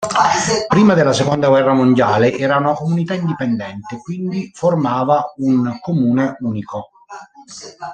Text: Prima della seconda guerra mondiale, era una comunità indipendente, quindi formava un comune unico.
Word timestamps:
Prima 0.67 0.95
della 0.95 1.13
seconda 1.13 1.47
guerra 1.49 1.73
mondiale, 1.73 2.35
era 2.35 2.57
una 2.57 2.73
comunità 2.73 3.13
indipendente, 3.13 3.99
quindi 3.99 4.49
formava 4.51 5.31
un 5.35 5.77
comune 5.79 6.37
unico. 6.39 6.89